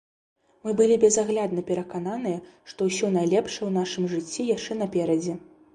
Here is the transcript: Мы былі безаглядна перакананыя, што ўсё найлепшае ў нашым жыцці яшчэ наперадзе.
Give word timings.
Мы 0.63 0.71
былі 0.79 0.95
безаглядна 1.03 1.65
перакананыя, 1.69 2.41
што 2.73 2.79
ўсё 2.91 3.13
найлепшае 3.19 3.61
ў 3.67 3.71
нашым 3.79 4.13
жыцці 4.17 4.51
яшчэ 4.55 4.83
наперадзе. 4.85 5.43